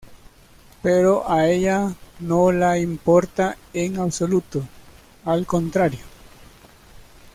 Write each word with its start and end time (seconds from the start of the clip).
Pero 0.81 1.29
a 1.29 1.45
ella 1.47 1.93
no 2.21 2.51
la 2.51 2.75
importa 2.79 3.55
en 3.71 3.99
absoluto, 3.99 4.63
al 5.25 5.45
contrario. 5.45 5.99